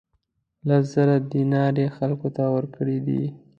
لس 0.67 0.83
زره 0.93 1.15
دینار 1.31 1.73
یې 1.81 1.87
خلکو 1.97 2.27
ته 2.35 2.43
ورکړي 2.55 2.97
دي. 3.07 3.23